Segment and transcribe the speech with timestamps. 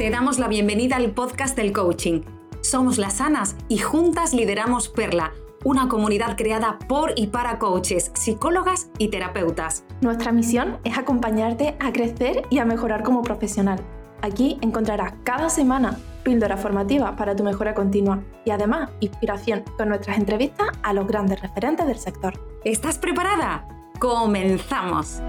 [0.00, 2.22] Te damos la bienvenida al podcast del coaching.
[2.62, 8.88] Somos las Anas y juntas lideramos Perla, una comunidad creada por y para coaches, psicólogas
[8.96, 9.84] y terapeutas.
[10.00, 13.78] Nuestra misión es acompañarte a crecer y a mejorar como profesional.
[14.22, 20.16] Aquí encontrarás cada semana píldora formativa para tu mejora continua y además inspiración con nuestras
[20.16, 22.40] entrevistas a los grandes referentes del sector.
[22.64, 23.68] ¿Estás preparada?
[23.98, 25.20] ¡Comenzamos!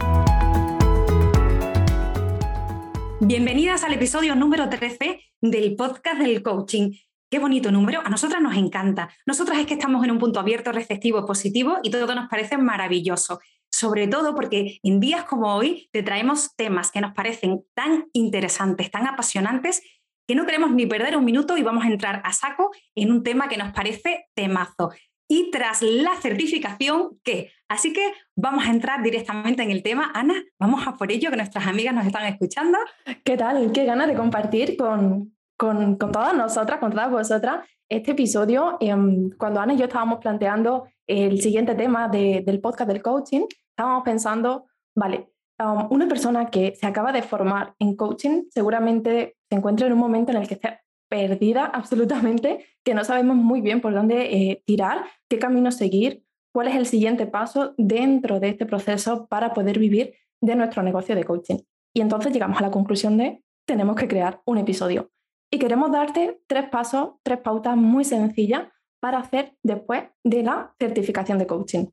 [3.24, 6.92] Bienvenidas al episodio número 13 del podcast del coaching.
[7.30, 9.12] Qué bonito número, a nosotras nos encanta.
[9.28, 13.40] Nosotras es que estamos en un punto abierto, receptivo, positivo y todo nos parece maravilloso.
[13.72, 18.90] Sobre todo porque en días como hoy te traemos temas que nos parecen tan interesantes,
[18.90, 19.84] tan apasionantes
[20.28, 23.22] que no queremos ni perder un minuto y vamos a entrar a saco en un
[23.22, 24.90] tema que nos parece temazo.
[25.34, 27.52] Y tras la certificación, ¿qué?
[27.70, 30.12] Así que vamos a entrar directamente en el tema.
[30.14, 32.78] Ana, vamos a por ello, que nuestras amigas nos están escuchando.
[33.24, 33.72] ¿Qué tal?
[33.72, 38.76] Qué ganas de compartir con, con, con todas nosotras, con todas vosotras, este episodio.
[38.82, 44.04] Em, cuando Ana y yo estábamos planteando el siguiente tema del podcast del coaching, estábamos
[44.04, 45.30] pensando, vale,
[45.60, 50.00] um, una persona que se acaba de formar en coaching seguramente se encuentra en un
[50.00, 54.64] momento en el que está perdida absolutamente, que no sabemos muy bien por dónde eh,
[54.66, 56.24] tirar, qué camino seguir,
[56.54, 61.14] cuál es el siguiente paso dentro de este proceso para poder vivir de nuestro negocio
[61.14, 61.58] de coaching.
[61.94, 65.12] Y entonces llegamos a la conclusión de tenemos que crear un episodio.
[65.52, 68.70] Y queremos darte tres pasos, tres pautas muy sencillas
[69.02, 71.88] para hacer después de la certificación de coaching.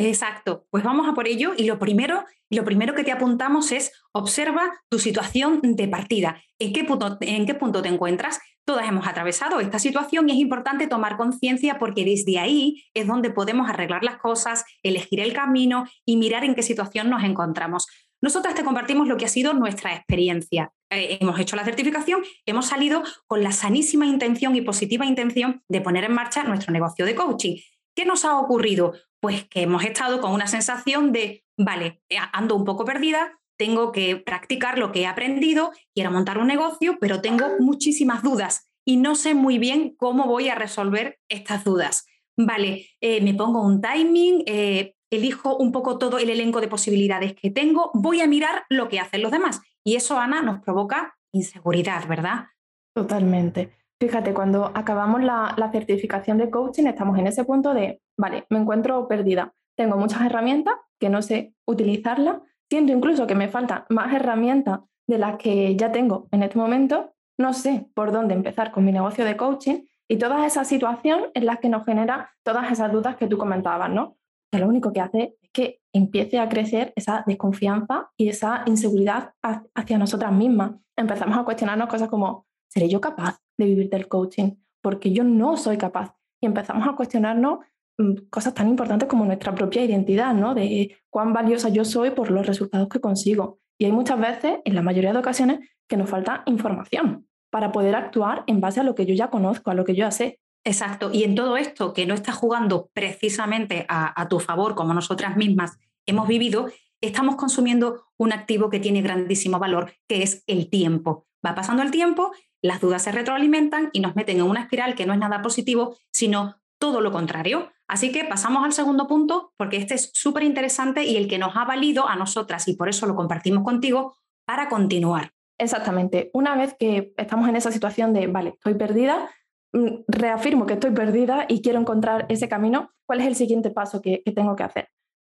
[0.00, 3.90] Exacto, pues vamos a por ello y lo primero, lo primero que te apuntamos es
[4.12, 6.40] observa tu situación de partida.
[6.60, 8.38] ¿En qué, punto, ¿En qué punto te encuentras?
[8.64, 13.30] Todas hemos atravesado esta situación y es importante tomar conciencia porque desde ahí es donde
[13.30, 17.88] podemos arreglar las cosas, elegir el camino y mirar en qué situación nos encontramos.
[18.20, 20.70] Nosotras te compartimos lo que ha sido nuestra experiencia.
[20.90, 25.80] Eh, hemos hecho la certificación, hemos salido con la sanísima intención y positiva intención de
[25.80, 27.56] poner en marcha nuestro negocio de coaching.
[27.98, 28.92] ¿Qué nos ha ocurrido?
[29.18, 33.90] Pues que hemos estado con una sensación de, vale, eh, ando un poco perdida, tengo
[33.90, 38.98] que practicar lo que he aprendido, quiero montar un negocio, pero tengo muchísimas dudas y
[38.98, 42.06] no sé muy bien cómo voy a resolver estas dudas.
[42.36, 47.34] Vale, eh, me pongo un timing, eh, elijo un poco todo el elenco de posibilidades
[47.34, 49.60] que tengo, voy a mirar lo que hacen los demás.
[49.82, 52.46] Y eso, Ana, nos provoca inseguridad, ¿verdad?
[52.94, 53.72] Totalmente.
[54.00, 59.08] Fíjate, cuando acabamos la, certificación de coaching, estamos en ese punto de, vale, me encuentro
[59.08, 62.36] perdida, tengo muchas herramientas que no sé utilizarlas,
[62.70, 67.12] siento incluso que me faltan más herramientas de las que ya tengo en este momento,
[67.38, 71.42] no sé por dónde empezar con mi negocio de coaching y toda esa situación es
[71.42, 74.16] la que nos genera todas esas dudas que tú comentabas, ¿no?
[74.52, 79.34] Que lo único que hace es que empiece a crecer esa desconfianza y esa inseguridad
[79.42, 80.72] hacia nosotras mismas.
[80.96, 84.52] Empezamos a cuestionarnos cosas como, ¿seré yo capaz de vivir del coaching?
[84.80, 86.14] Porque yo no soy capaz.
[86.40, 87.58] Y empezamos a cuestionarnos
[87.98, 90.54] mm, cosas tan importantes como nuestra propia identidad, ¿no?
[90.54, 93.58] De cuán valiosa yo soy por los resultados que consigo.
[93.78, 97.94] Y hay muchas veces, en la mayoría de ocasiones, que nos falta información para poder
[97.94, 100.40] actuar en base a lo que yo ya conozco, a lo que yo ya sé.
[100.64, 101.10] Exacto.
[101.12, 105.36] Y en todo esto que no está jugando precisamente a, a tu favor, como nosotras
[105.36, 106.68] mismas hemos vivido,
[107.00, 111.26] estamos consumiendo un activo que tiene grandísimo valor, que es el tiempo.
[111.44, 112.32] Va pasando el tiempo
[112.62, 115.96] las dudas se retroalimentan y nos meten en una espiral que no es nada positivo,
[116.10, 117.70] sino todo lo contrario.
[117.88, 121.56] Así que pasamos al segundo punto, porque este es súper interesante y el que nos
[121.56, 125.32] ha valido a nosotras, y por eso lo compartimos contigo, para continuar.
[125.58, 126.30] Exactamente.
[126.32, 129.30] Una vez que estamos en esa situación de, vale, estoy perdida,
[129.72, 134.00] mm, reafirmo que estoy perdida y quiero encontrar ese camino, ¿cuál es el siguiente paso
[134.00, 134.90] que, que tengo que hacer?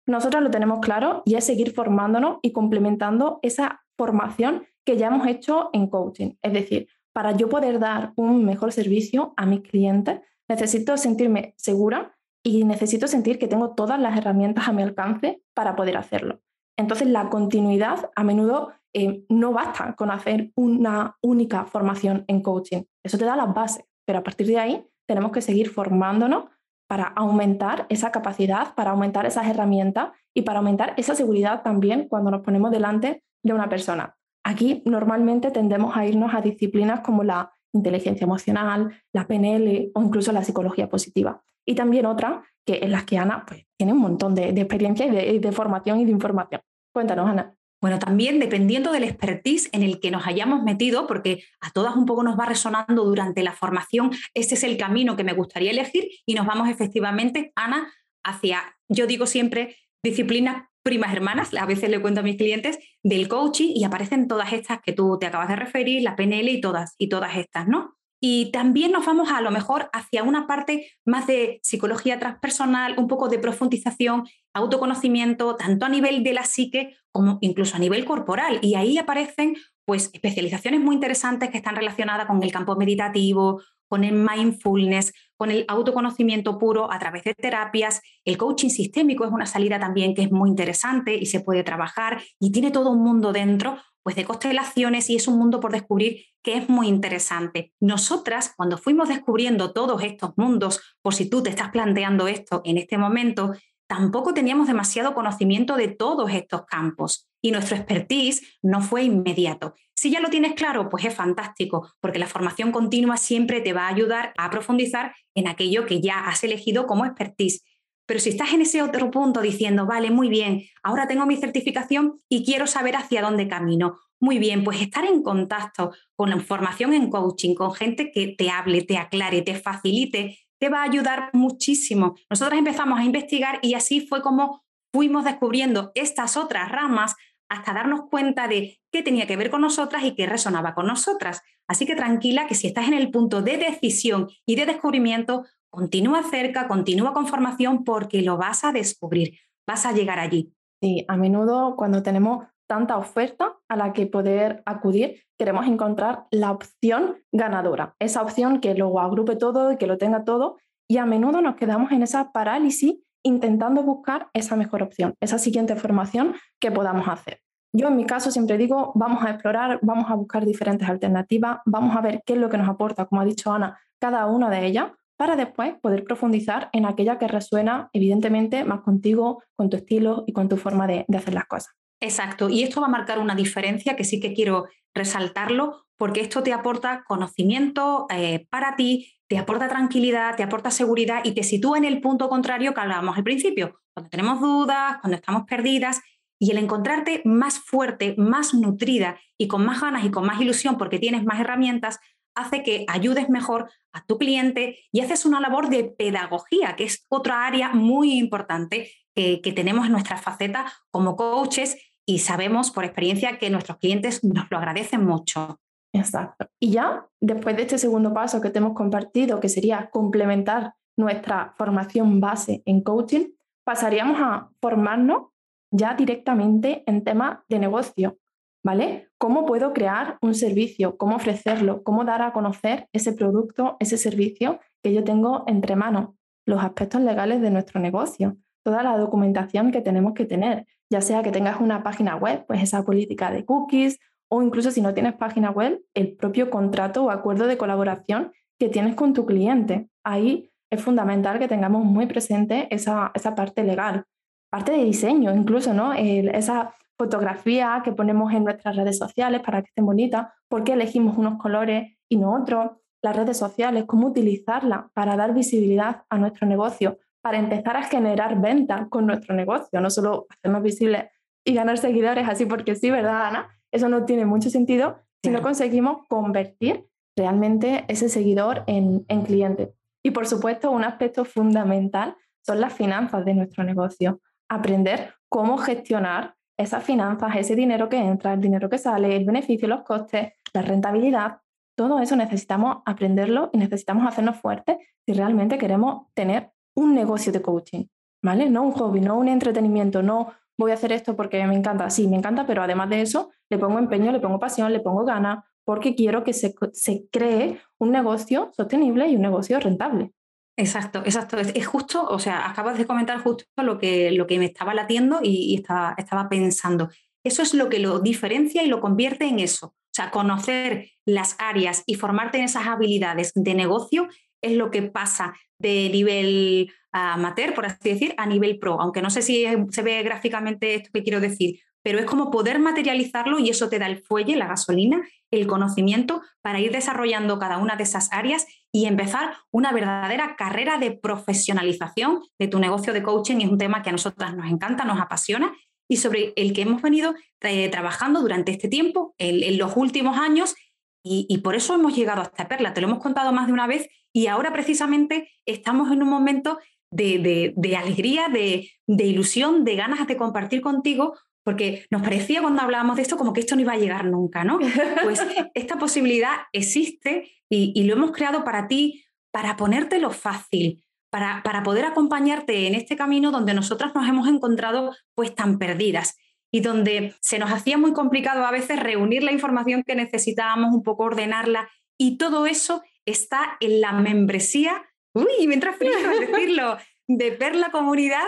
[0.06, 5.28] Nosotros lo tenemos claro y es seguir formándonos y complementando esa formación que ya hemos
[5.28, 6.34] hecho en coaching.
[6.42, 12.18] Es decir, para yo poder dar un mejor servicio a mis clientes, necesito sentirme segura
[12.44, 16.42] y necesito sentir que tengo todas las herramientas a mi alcance para poder hacerlo.
[16.78, 22.84] Entonces, la continuidad a menudo eh, no basta con hacer una única formación en coaching.
[23.04, 26.46] Eso te da las bases, pero a partir de ahí tenemos que seguir formándonos
[26.88, 32.32] para aumentar esa capacidad, para aumentar esas herramientas y para aumentar esa seguridad también cuando
[32.32, 34.18] nos ponemos delante de una persona.
[34.44, 40.32] Aquí normalmente tendemos a irnos a disciplinas como la inteligencia emocional, la PNL o incluso
[40.32, 41.42] la psicología positiva.
[41.66, 45.40] Y también otra que en las que Ana pues, tiene un montón de, experiencia y
[45.40, 46.62] de, formación y de información.
[46.94, 47.56] Cuéntanos, Ana.
[47.82, 52.06] Bueno, también dependiendo del expertise en el que nos hayamos metido, porque a todas un
[52.06, 56.08] poco nos va resonando durante la formación, este es el camino que me gustaría elegir
[56.28, 57.92] y nos vamos efectivamente, Ana,
[58.24, 63.28] hacia, yo digo siempre, disciplinas primas hermanas, a veces le cuento a mis clientes, del
[63.28, 66.96] coaching y aparecen todas estas que tú te acabas de referir, la PNL y todas,
[66.98, 67.96] y todas estas, ¿no?
[68.24, 73.08] Y también nos vamos a lo mejor hacia una parte más de psicología transpersonal, un
[73.08, 78.60] poco de profundización, autoconocimiento, tanto a nivel de la psique como incluso a nivel corporal.
[78.62, 79.56] Y ahí aparecen
[79.86, 85.50] pues especializaciones muy interesantes que están relacionadas con el campo meditativo, con el mindfulness, con
[85.50, 88.00] el autoconocimiento puro a través de terapias.
[88.26, 92.22] El coaching sistémico es una salida también que es muy interesante y se puede trabajar
[92.40, 96.26] y tiene todo un mundo dentro pues de constelaciones y es un mundo por descubrir
[96.44, 97.74] que es muy interesante.
[97.80, 102.78] Nosotras, cuando fuimos descubriendo todos estos mundos, por si tú te estás planteando esto en
[102.78, 103.54] este momento,
[103.92, 109.76] tampoco teníamos demasiado conocimiento de todos estos campos y nuestro expertise no fue inmediato.
[109.94, 113.88] Si ya lo tienes claro, pues es fantástico, porque la formación continua siempre te va
[113.88, 117.66] a ayudar a profundizar en aquello que ya has elegido como expertise.
[118.06, 122.18] Pero si estás en ese otro punto diciendo, vale, muy bien, ahora tengo mi certificación
[122.30, 126.94] y quiero saber hacia dónde camino, muy bien, pues estar en contacto con la formación
[126.94, 131.32] en coaching, con gente que te hable, te aclare, te facilite, te va a ayudar
[131.34, 132.16] muchísimo.
[132.30, 134.64] Nosotros empezamos a investigar y así fue como
[134.94, 137.16] fuimos descubriendo estas otras ramas
[137.50, 141.42] hasta darnos cuenta de qué tenía que ver con nosotras y qué resonaba con nosotras.
[141.68, 146.22] Así que tranquila que si estás en el punto de decisión y de descubrimiento, Continúa
[146.24, 150.54] cerca, continúa con formación porque lo vas a descubrir, vas a llegar allí.
[150.82, 156.52] Sí, a menudo cuando tenemos tanta oferta a la que poder acudir, queremos encontrar la
[156.52, 160.56] opción ganadora, esa opción que luego agrupe todo y que lo tenga todo,
[160.90, 165.76] y a menudo nos quedamos en esa parálisis intentando buscar esa mejor opción, esa siguiente
[165.76, 167.42] formación que podamos hacer.
[167.74, 171.94] Yo en mi caso siempre digo, vamos a explorar, vamos a buscar diferentes alternativas, vamos
[171.98, 174.66] a ver qué es lo que nos aporta, como ha dicho Ana, cada una de
[174.66, 180.24] ellas, para después poder profundizar en aquella que resuena evidentemente más contigo, con tu estilo
[180.26, 181.74] y con tu forma de, hacer las cosas.
[182.02, 186.42] Exacto, y esto va a marcar una diferencia que sí que quiero resaltarlo porque esto
[186.42, 191.78] te aporta conocimiento eh, para ti, te aporta tranquilidad, te aporta seguridad y te sitúa
[191.78, 196.02] en el punto contrario que hablábamos al principio, cuando tenemos dudas, cuando estamos perdidas
[196.40, 200.80] y el encontrarte más fuerte, más nutrida y con más ganas y con más ilusión
[200.80, 202.00] porque tienes más herramientas,
[202.34, 207.06] hace que ayudes mejor a tu cliente y haces una labor de pedagogía, que es
[207.10, 213.38] otra área muy importante que, tenemos en nuestra faceta como coaches y sabemos por experiencia
[213.38, 215.60] que nuestros clientes nos lo agradecen mucho.
[215.94, 216.48] Exacto.
[216.60, 221.54] Y ya después de este segundo paso que te hemos compartido, que sería complementar nuestra
[221.58, 223.32] formación base en coaching,
[223.64, 225.28] pasaríamos a formarnos
[225.72, 228.18] ya directamente en temas de negocio,
[228.64, 229.10] ¿vale?
[229.18, 230.98] ¿Cómo puedo crear un servicio?
[230.98, 231.84] ¿Cómo ofrecerlo?
[231.84, 236.10] ¿Cómo dar a conocer ese producto, ese servicio que yo tengo entre manos?
[236.46, 241.24] Los aspectos legales de nuestro negocio, toda la documentación que tenemos que tener, ya sea
[241.24, 244.00] que tengas una página web, pues esa política de cookies,
[244.30, 248.70] o incluso si no tienes página web, el propio contrato o acuerdo de colaboración que
[248.70, 249.90] tienes con tu cliente.
[250.04, 254.06] Ahí es fundamental que tengamos muy presente esa, esa parte legal,
[254.50, 255.94] parte de diseño incluso, ¿no?
[255.94, 261.18] esa fotografía que ponemos en nuestras redes sociales para que estén bonitas, por qué elegimos
[261.18, 266.48] unos colores y no otros, las redes sociales, cómo utilizarlas para dar visibilidad a nuestro
[266.48, 271.06] negocio, para empezar a generar ventas con nuestro negocio, no solo hacernos visibles
[271.46, 273.50] y ganar seguidores así porque sí, ¿verdad, Ana?
[273.72, 279.74] Eso no tiene mucho sentido si no conseguimos convertir realmente ese seguidor en, en cliente.
[280.04, 282.16] Y por supuesto, un aspecto fundamental
[282.46, 284.20] son las finanzas de nuestro negocio.
[284.50, 289.68] Aprender cómo gestionar esas finanzas, ese dinero que entra, el dinero que sale, el beneficio,
[289.68, 291.38] los costes, la rentabilidad,
[291.76, 297.42] todo eso necesitamos aprenderlo y necesitamos hacernos fuertes si realmente queremos tener un negocio de
[297.42, 297.86] coaching,
[298.24, 298.50] ¿vale?
[298.50, 302.08] No un hobby, no un entretenimiento, no voy a hacer esto porque me encanta, sí,
[302.08, 305.44] me encanta, pero además de eso le pongo empeño, le pongo pasión, le pongo ganas,
[305.64, 310.12] porque quiero que se, se cree un negocio sostenible y un negocio rentable.
[310.58, 311.38] Exacto, exacto.
[311.38, 315.20] Es, justo, o sea, acabas de comentar justo lo que, lo que me estaba latiendo
[315.24, 316.90] y, estaba, estaba pensando.
[317.24, 319.68] Eso es lo que lo diferencia y lo convierte en eso.
[319.68, 324.08] O sea, conocer las áreas y formarte en esas habilidades de negocio
[324.42, 328.82] es lo que pasa de nivel amateur, por así decir, a nivel pro.
[328.82, 332.60] Aunque no sé si se ve gráficamente esto que quiero decir, pero es como poder
[332.60, 337.58] materializarlo y eso te da el fuelle, la gasolina, el conocimiento para ir desarrollando cada
[337.58, 343.04] una de esas áreas y empezar una verdadera carrera de profesionalización de tu negocio de
[343.04, 343.38] coaching.
[343.38, 345.54] Es un tema que a nosotras nos encanta, nos apasiona
[345.92, 350.56] y sobre el que hemos venido eh, trabajando durante este tiempo, en, los últimos años,
[351.04, 352.74] y, y, por eso hemos llegado a esta perla.
[352.74, 356.60] Te lo hemos contado más de una vez y ahora precisamente estamos en un momento
[356.92, 362.62] de, de, alegría, de, de ilusión, de ganas de compartir contigo, porque nos parecía cuando
[362.62, 364.60] hablábamos de esto como que esto no iba a llegar nunca, ¿no?
[365.04, 365.22] Pues
[365.54, 371.64] esta posibilidad existe y, y, lo hemos creado para ti, para ponértelo fácil, para, para
[371.64, 376.18] poder acompañarte en este camino donde nosotras nos hemos encontrado pues tan perdidas
[376.52, 380.84] y donde se nos hacía muy complicado a veces reunir la información que necesitábamos, un
[380.84, 386.78] poco ordenarla y todo eso está en la membresía, uy, me entra frío decirlo,
[387.08, 388.28] de Perla Comunidad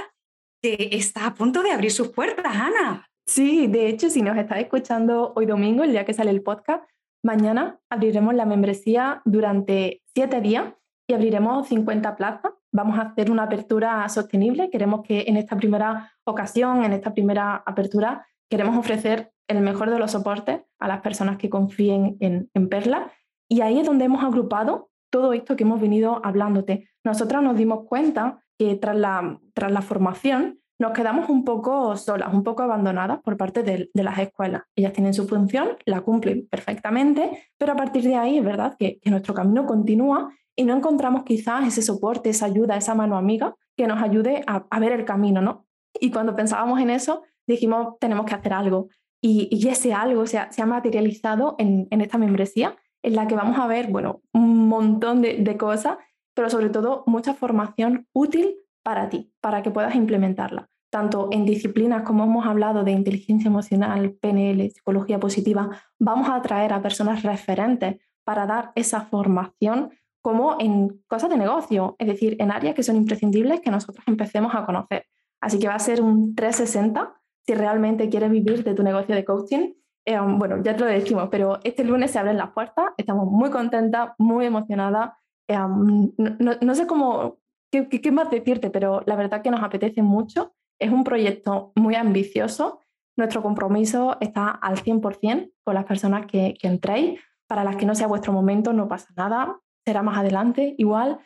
[0.62, 3.06] que está a punto de abrir sus puertas, Ana.
[3.26, 6.84] Sí, de hecho, si nos estás escuchando hoy domingo, el día que sale el podcast,
[7.24, 10.74] mañana abriremos la membresía durante siete días
[11.08, 12.54] y abriremos 50 plazas.
[12.74, 14.70] Vamos a hacer una apertura sostenible.
[14.70, 20.00] Queremos que en esta primera ocasión, en esta primera apertura, queremos ofrecer el mejor de
[20.00, 23.12] los soportes a las personas que confíen en, en Perla.
[23.48, 26.90] Y ahí es donde hemos agrupado todo esto que hemos venido hablándote.
[27.06, 32.34] Nosotras nos dimos cuenta que tras la, tras la formación nos quedamos un poco solas,
[32.34, 34.64] un poco abandonadas por parte de, las escuelas.
[34.76, 39.00] Ellas tienen su función, la cumplen perfectamente, pero a partir de ahí es verdad que,
[39.06, 43.88] nuestro camino continúa y no encontramos quizás ese soporte, esa ayuda, esa mano amiga que
[43.88, 45.66] nos ayude a, ver el camino, ¿no?
[46.00, 48.90] Y cuando pensábamos en eso, dijimos, tenemos que hacer algo.
[49.22, 53.36] Y, ese algo se ha, se ha materializado en, en, esta membresía, en la que
[53.36, 55.98] vamos a ver, bueno, un montón de, de cosas
[56.34, 62.04] pero sobre todo mucha formación útil para ti, para que puedas implementarla, tanto en disciplinas
[62.04, 65.70] como hemos hablado de inteligencia emocional, PNL, psicología positiva,
[66.00, 69.92] vamos a atraer a personas referentes para dar esa formación
[70.24, 74.56] como en cosas de negocio, es decir, en áreas que son imprescindibles que nosotros empecemos
[74.56, 75.06] a conocer.
[75.40, 77.14] Así que va a ser un 360
[77.46, 79.74] si realmente quieres vivir de tu negocio de coaching.
[80.06, 83.52] Eh, bueno, ya te lo decimos, pero este lunes se abren las puertas, estamos muy
[83.52, 85.12] contentas, muy emocionadas
[85.48, 87.40] no, sé cómo,
[87.72, 90.54] qué, qué, más decirte, pero la verdad que nos apetece mucho.
[90.80, 92.82] Es un proyecto muy ambicioso.
[93.16, 97.20] Nuestro compromiso está al 100% con las personas que, que entréis.
[97.48, 99.60] Para las que no sea vuestro momento, no pasa nada.
[99.86, 101.20] Será más adelante, igual.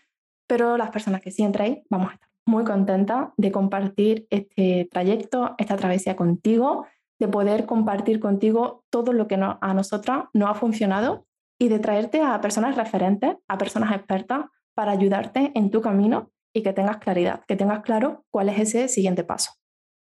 [0.48, 5.56] Pero las personas que sí entréis, vamos a estar muy contentas de compartir este trayecto,
[5.58, 6.88] esta travesía contigo,
[7.20, 11.28] de poder compartir contigo todo lo que a nosotras no ha funcionado
[11.60, 14.46] y de traerte a personas referentes, a personas expertas
[14.76, 18.88] para ayudarte en tu camino y que tengas claridad, que tengas claro cuál es ese
[18.88, 19.52] siguiente paso.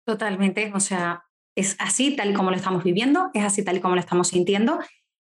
[0.07, 1.25] Totalmente, o sea,
[1.57, 4.29] es así tal y como lo estamos viviendo, es así tal y como lo estamos
[4.29, 4.79] sintiendo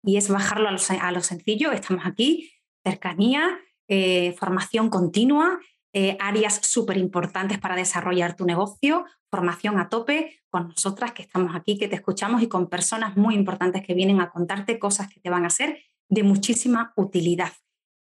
[0.03, 1.73] y es bajarlo a lo, sencillo.
[1.73, 2.51] Estamos aquí,
[2.85, 3.59] cercanía,
[3.89, 5.59] eh, formación continua,
[5.93, 11.55] eh, áreas súper importantes para desarrollar tu negocio, formación a tope con nosotras que estamos
[11.55, 15.21] aquí, que te escuchamos y con personas muy importantes que vienen a contarte cosas que
[15.21, 17.53] te van a hacer de muchísima utilidad.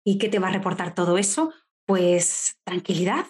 [0.05, 1.53] ¿Y qué te va a reportar todo eso?
[1.87, 3.27] Pues tranquilidad,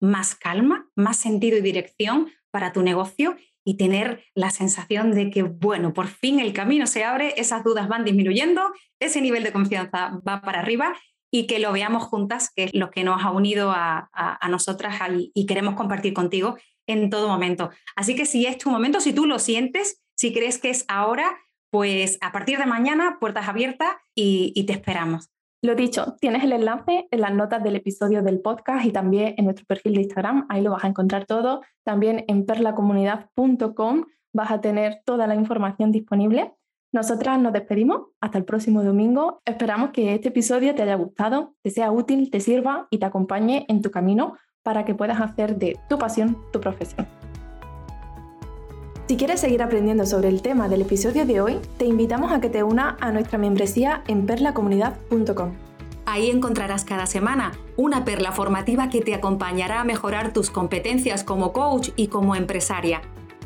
[0.00, 3.36] más calma, más sentido y dirección para tu negocio
[3.66, 7.88] y tener la sensación de que, bueno, por fin el camino se abre, esas dudas
[7.88, 8.62] van disminuyendo,
[9.00, 10.94] ese nivel de confianza va para arriba
[11.32, 14.08] y que lo veamos juntas, que es lo que nos ha unido a,
[14.48, 14.94] nosotras
[15.34, 16.56] y queremos compartir contigo
[16.86, 17.70] en todo momento.
[17.96, 21.36] Así que si es tu momento, si tú lo sientes, si crees que es ahora,
[21.70, 25.28] pues a partir de mañana, puertas abiertas y, te esperamos.
[25.66, 29.46] Lo dicho, tienes el enlace en las notas del episodio del podcast y también en
[29.46, 31.60] nuestro perfil de Instagram, ahí lo vas a encontrar todo.
[31.82, 36.54] También en perlacomunidad.com vas a tener toda la información disponible.
[36.92, 39.42] Nosotras nos despedimos hasta el próximo domingo.
[39.44, 43.66] Esperamos que este episodio te haya gustado, te sea útil, te sirva y te acompañe
[43.68, 47.25] en tu camino para que puedas hacer de tu pasión tu profesión.
[49.08, 52.50] Si quieres seguir aprendiendo sobre el tema del episodio de hoy, te invitamos a que
[52.50, 55.52] te una a nuestra membresía en perlacomunidad.com.
[56.06, 61.52] Ahí encontrarás cada semana una perla formativa que te acompañará a mejorar tus competencias como
[61.52, 63.00] coach y como empresaria,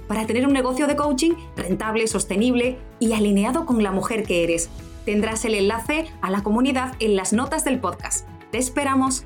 [0.08, 4.70] para tener un negocio de coaching rentable, sostenible y alineado con la mujer que eres.
[5.04, 8.26] Tendrás el enlace a la comunidad en las notas del podcast.
[8.50, 9.24] Te esperamos.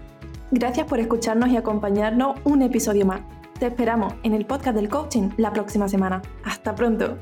[0.51, 3.21] Gracias por escucharnos y acompañarnos un episodio más.
[3.65, 6.21] Te esperamos en el podcast del coaching la próxima semana.
[6.45, 7.17] Hasta pronto.